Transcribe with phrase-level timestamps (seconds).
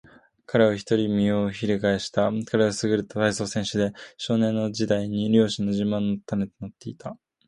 [0.47, 2.31] 彼はひらりと身をひるがえした。
[2.49, 7.19] 彼はすぐれた体操選手で、少年時代には両親の自慢の種になっていた。